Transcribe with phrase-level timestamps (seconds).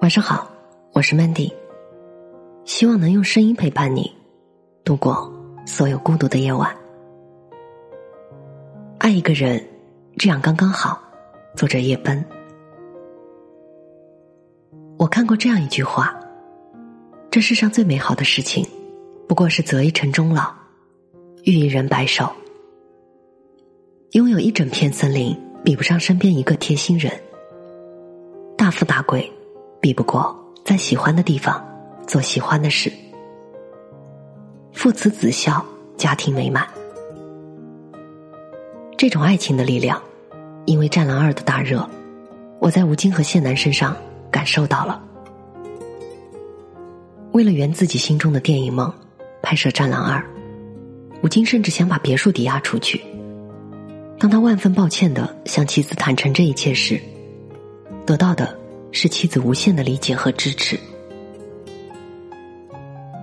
[0.00, 0.48] 晚上好，
[0.92, 1.52] 我是 Mandy，
[2.64, 4.08] 希望能用声音陪伴你
[4.84, 5.28] 度过
[5.66, 6.72] 所有孤独的夜晚。
[8.98, 9.60] 爱一个人，
[10.16, 11.02] 这样刚刚好。
[11.56, 12.24] 作者叶奔，
[14.98, 16.16] 我看过这样一句话：
[17.28, 18.64] 这世上最美好的事情，
[19.26, 20.54] 不过是择一城终老，
[21.42, 22.30] 遇一人白首。
[24.12, 27.12] 拥有一整片森林，比不上身边一个贴心人。
[28.56, 29.30] 大富大贵。
[29.80, 31.64] 比不过在喜欢的地方
[32.06, 32.92] 做喜欢的事，
[34.72, 35.64] 父慈子孝，
[35.96, 36.66] 家庭美满。
[38.96, 40.02] 这种爱情的力量，
[40.66, 41.88] 因为《战狼二》的大热，
[42.58, 43.96] 我在吴京和谢楠身上
[44.30, 45.00] 感受到了。
[47.32, 48.92] 为了圆自己心中的电影梦，
[49.40, 50.20] 拍摄《战狼二》，
[51.22, 53.00] 吴京甚至想把别墅抵押出去。
[54.18, 57.00] 当他万分抱歉的向妻子坦诚这一切时，
[58.04, 58.58] 得到的。
[58.90, 60.78] 是妻子无限的理解和支持，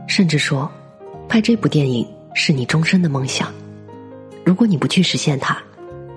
[0.08, 0.72] 甚至说，
[1.28, 3.52] 拍这部电影是你终身的梦想。
[4.46, 5.58] 如果你不去实现它，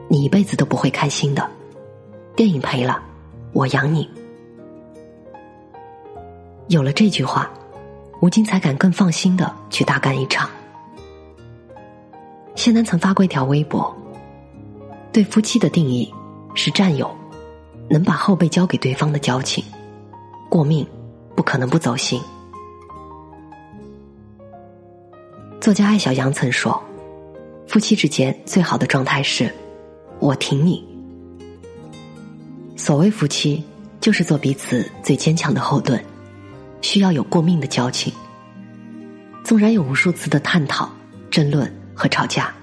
[0.08, 1.50] 你一辈子都不会开心的。
[2.36, 3.02] 电影赔了，
[3.52, 4.08] 我养你。
[6.68, 7.50] 有了这句话，
[8.20, 10.48] 吴京才敢更放心的去大干一场。
[12.54, 13.96] 谢楠曾发过一条微博，
[15.12, 16.12] 对夫妻的定义
[16.54, 17.17] 是战友。
[17.88, 19.64] 能把后背交给对方的交情，
[20.48, 20.86] 过命
[21.34, 22.20] 不可能不走心。
[25.60, 26.82] 作家艾小阳曾说
[27.66, 29.52] ：“夫妻之间最好的状态是，
[30.20, 30.86] 我挺你。”
[32.76, 33.62] 所谓夫妻，
[34.00, 36.02] 就是做彼此最坚强的后盾，
[36.80, 38.12] 需要有过命的交情。
[39.42, 40.88] 纵然有无数次的探讨、
[41.30, 42.54] 争论和吵架，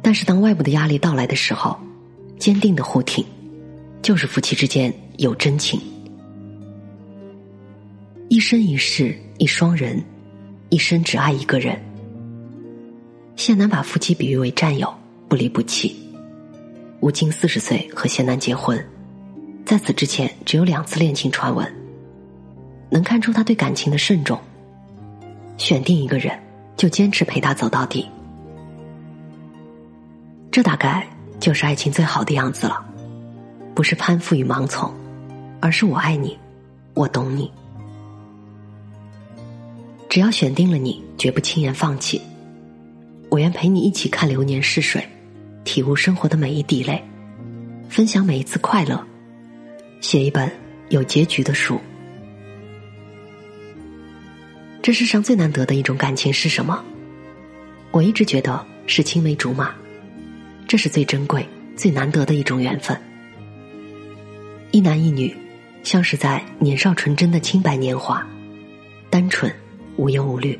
[0.00, 1.76] 但是当外部的压力到来的时候，
[2.38, 3.24] 坚定的互挺。
[4.02, 5.78] 就是夫妻之间有真情，
[8.28, 10.02] 一生一世一双人，
[10.70, 11.78] 一生只爱一个人。
[13.36, 14.92] 谢楠把夫妻比喻为战友，
[15.28, 15.94] 不离不弃。
[17.00, 18.82] 吴京四十岁和谢楠结婚，
[19.66, 21.70] 在此之前只有两次恋情传闻，
[22.90, 24.38] 能看出他对感情的慎重。
[25.58, 26.38] 选定一个人，
[26.74, 28.06] 就坚持陪他走到底，
[30.50, 31.06] 这大概
[31.38, 32.86] 就是爱情最好的样子了。
[33.80, 34.94] 不是攀附与盲从，
[35.58, 36.38] 而是我爱你，
[36.92, 37.50] 我懂你。
[40.06, 42.20] 只要选定了你，绝不轻言放弃。
[43.30, 45.02] 我愿陪你一起看流年逝水，
[45.64, 47.02] 体悟生活的每一滴泪，
[47.88, 49.02] 分享每一次快乐，
[50.02, 50.52] 写一本
[50.90, 51.80] 有结局的书。
[54.82, 56.84] 这世上最难得的一种感情是什么？
[57.92, 59.72] 我一直觉得是青梅竹马，
[60.68, 62.94] 这是最珍贵、最难得的一种缘分。
[64.72, 65.36] 一男一女，
[65.82, 68.24] 像是在年少纯真的清白年华，
[69.10, 69.52] 单纯
[69.96, 70.56] 无忧无虑。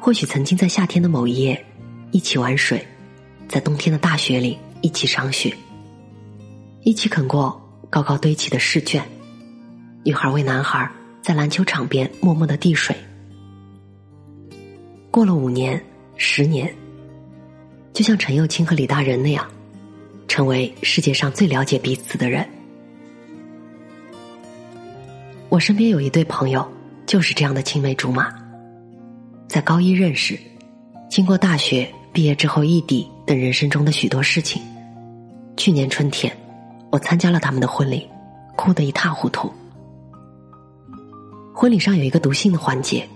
[0.00, 1.64] 或许曾经在夏天的某一夜
[2.10, 2.84] 一起玩水，
[3.48, 5.54] 在冬天的大雪里一起赏雪，
[6.82, 9.00] 一起啃过高高堆起的试卷。
[10.04, 10.90] 女孩为男孩
[11.22, 12.96] 在篮球场边默默的递水。
[15.12, 15.80] 过了五年、
[16.16, 16.72] 十年，
[17.92, 19.48] 就像陈幼卿和李大人那样，
[20.26, 22.44] 成为世界上最了解彼此的人。
[25.56, 26.70] 我身边有一对朋友，
[27.06, 28.30] 就是这样的青梅竹马，
[29.48, 30.38] 在高一认识，
[31.08, 34.60] 经过大学毕业之后异地等人生中的许多事情，
[35.56, 36.30] 去年春天，
[36.90, 38.06] 我参加了他们的婚礼，
[38.54, 39.50] 哭得一塌糊涂。
[41.54, 43.08] 婚礼上有一个读信的环节，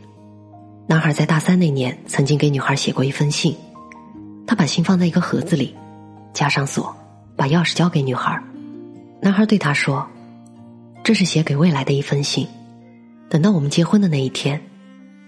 [0.86, 3.54] 男孩在大三那年曾经给女孩写过一封信，
[4.46, 5.76] 他把信放在一个盒子里，
[6.32, 6.96] 加上锁，
[7.36, 8.42] 把钥匙交给女孩，
[9.20, 10.08] 男孩对他说。
[11.02, 12.46] 这是写给未来的一封信，
[13.28, 14.60] 等到我们结婚的那一天，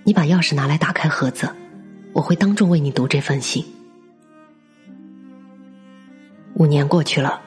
[0.05, 1.50] 你把钥匙拿来打开盒子，
[2.12, 3.65] 我会当众为你读这封信。
[6.55, 7.41] 五年过去了，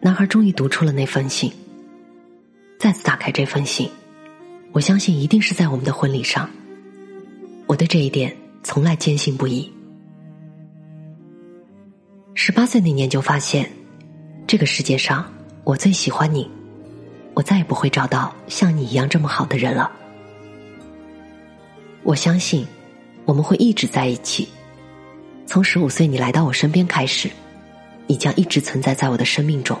[0.00, 1.50] 男孩终于读出了那封信。
[2.78, 3.88] 再次打开这封信，
[4.72, 6.48] 我相信一定是在我们的婚礼上。
[7.66, 9.72] 我对这一点从来坚信不疑。
[12.34, 13.68] 十八岁那年就发现，
[14.46, 15.32] 这个世界上
[15.64, 16.48] 我最喜欢你。
[17.34, 19.90] 我再也不会找到像你一样这么好的人了。
[22.02, 22.66] 我相信，
[23.24, 24.48] 我们会一直在一起。
[25.46, 27.30] 从十五岁你来到我身边开始，
[28.06, 29.78] 你将一直存在在我的生命中。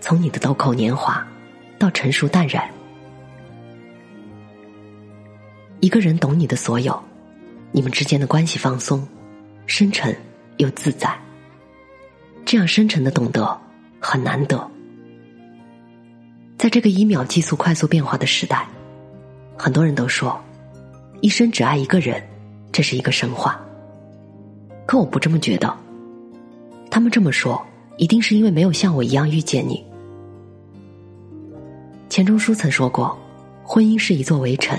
[0.00, 1.26] 从你的豆蔻年华
[1.78, 2.70] 到成熟淡然，
[5.80, 7.02] 一个人懂你的所有，
[7.72, 9.06] 你们之间的关系放松、
[9.66, 10.16] 深沉
[10.58, 11.18] 又自在。
[12.44, 13.60] 这样深沉的懂得
[13.98, 14.70] 很难得。
[16.66, 18.66] 在这个以秒计速、快速变化的时代，
[19.56, 20.36] 很多人都说，
[21.20, 22.20] 一生只爱一个人，
[22.72, 23.64] 这是一个神话。
[24.84, 25.72] 可我不这么觉得。
[26.90, 27.64] 他们这么说，
[27.98, 29.86] 一定是因为没有像我一样遇见你。
[32.08, 33.16] 钱钟书曾说过，
[33.62, 34.76] 婚姻是一座围城，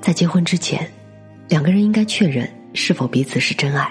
[0.00, 0.84] 在结婚之前，
[1.48, 3.88] 两个人应该确认是否彼此是真爱，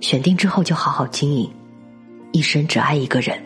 [0.00, 1.52] 选定之后就好好经营，
[2.32, 3.38] 一生只爱一个人，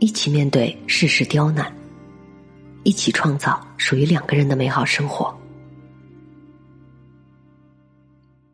[0.00, 1.72] 一起面对世事刁难，
[2.84, 5.36] 一起创造属于两个人的美好生活。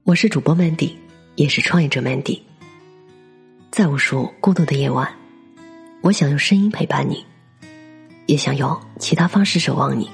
[0.04, 0.92] 我是主播 Mandy，
[1.34, 2.40] 也是创业者 Mandy。
[3.70, 5.14] 在无数孤独的夜晚，
[6.00, 7.22] 我想用声音陪伴你，
[8.24, 10.10] 也想用其他方式守望你。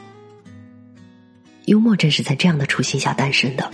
[1.66, 3.70] 幽默正是在这样的初心下诞生的，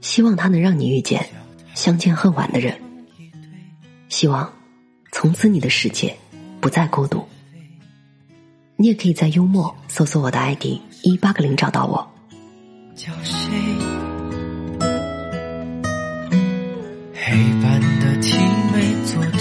[0.00, 1.28] 希望它能让你遇见
[1.74, 2.80] 相见恨晚的人，
[4.08, 4.50] 希望
[5.18, 6.14] 从此你的世界
[6.60, 7.26] 不再孤独。
[8.76, 12.06] 你也可以在幽默搜索我的 ID 一八个零找到我。
[12.94, 13.50] 叫谁？
[17.14, 17.32] 黑
[17.62, 18.36] 板的题
[18.74, 19.40] 没做对，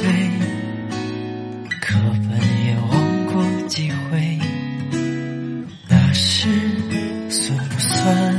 [1.82, 2.00] 课
[2.30, 4.40] 本也忘过几回，
[5.90, 6.48] 那时
[7.30, 8.34] 算不算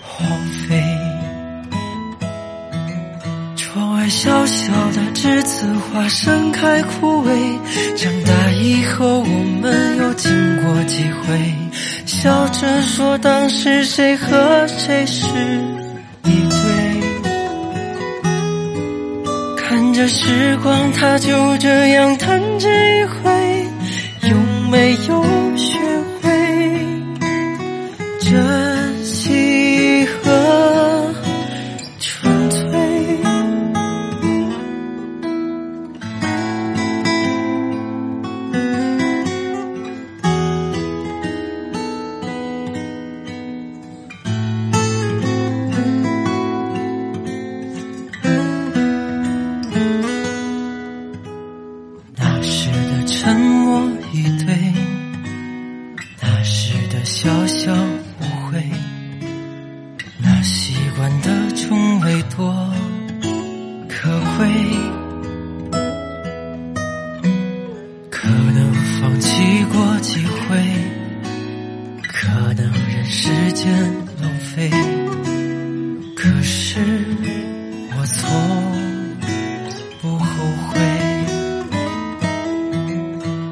[0.00, 0.26] 荒
[0.66, 0.82] 废？
[3.56, 4.87] 窗外小小的
[5.28, 7.28] 栀子花盛开枯萎，
[7.98, 10.32] 长大以后我们又经
[10.62, 11.54] 过几回，
[12.06, 15.26] 笑着说当时谁和谁是。
[16.24, 17.02] 一对？
[19.58, 23.30] 看着时光，它就这样弹指一挥，
[24.30, 24.36] 有
[24.70, 25.22] 没有
[69.78, 70.58] 过几回，
[72.02, 73.72] 可能任时间
[74.20, 74.68] 浪费，
[76.16, 76.80] 可是
[77.96, 78.28] 我从
[80.02, 80.26] 不后
[80.66, 80.80] 悔。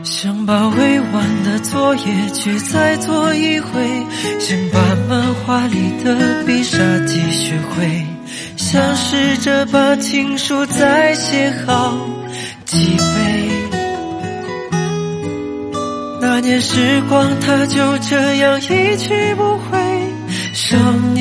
[0.03, 4.05] 想把未完的作业去再做一回，
[4.41, 6.77] 想把漫画里的必杀
[7.07, 8.05] 技学会，
[8.57, 11.97] 想试着把情书再写好
[12.65, 13.76] 几倍。
[16.29, 19.79] 那年时光，它就这样一去不回，
[20.53, 21.15] 伤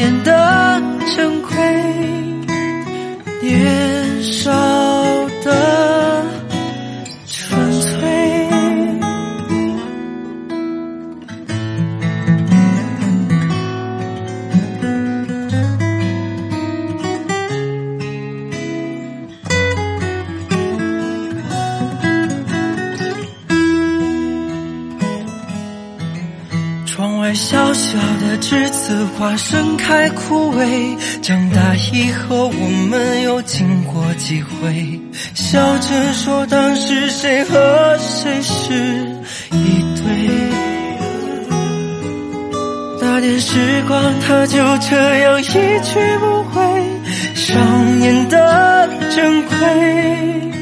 [27.95, 34.99] 小的栀子花盛开枯萎，长大以后我们又经过几回，
[35.33, 38.73] 笑着说当时谁和谁是
[39.53, 40.03] 一对。
[43.01, 44.57] 那年时光它就
[44.89, 46.61] 这样一去不回，
[47.33, 47.57] 少
[47.97, 50.54] 年的珍贵。